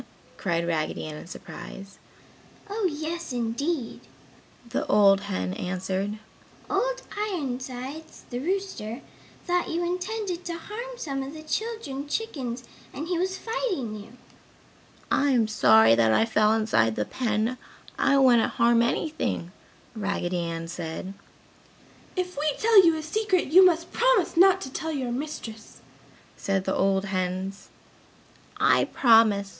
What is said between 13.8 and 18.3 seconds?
you!" "I am sorry that I fell inside the pen, I